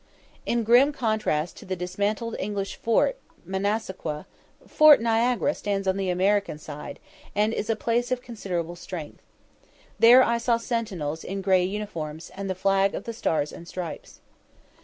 [0.47, 3.17] In grim contrast to the dismantled English Fort
[3.47, 4.25] Massassaqua,
[4.67, 6.99] Fort Niagara stands on the American side,
[7.35, 9.21] and is a place of considerable strength.
[9.99, 14.21] There I saw sentinels in grey uniforms, and the flag of the stars and stripes.